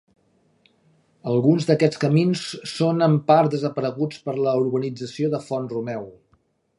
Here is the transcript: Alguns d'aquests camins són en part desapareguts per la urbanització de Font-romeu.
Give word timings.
Alguns 1.33 1.67
d'aquests 1.67 1.99
camins 2.05 2.41
són 2.73 3.05
en 3.09 3.19
part 3.29 3.53
desapareguts 3.57 4.23
per 4.31 4.35
la 4.47 4.57
urbanització 4.65 5.31
de 5.35 5.43
Font-romeu. 5.51 6.09